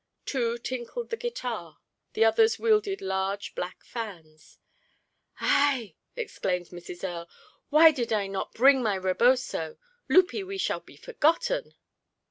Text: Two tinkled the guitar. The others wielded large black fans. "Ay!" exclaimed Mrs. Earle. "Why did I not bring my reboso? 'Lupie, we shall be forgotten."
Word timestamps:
Two 0.25 0.57
tinkled 0.57 1.11
the 1.11 1.15
guitar. 1.15 1.77
The 2.13 2.25
others 2.25 2.57
wielded 2.57 3.01
large 3.01 3.53
black 3.53 3.83
fans. 3.85 4.57
"Ay!" 5.39 5.93
exclaimed 6.15 6.69
Mrs. 6.69 7.07
Earle. 7.07 7.29
"Why 7.69 7.91
did 7.91 8.11
I 8.11 8.25
not 8.25 8.55
bring 8.55 8.81
my 8.81 8.97
reboso? 8.97 9.77
'Lupie, 10.09 10.43
we 10.43 10.57
shall 10.57 10.79
be 10.79 10.95
forgotten." 10.95 11.75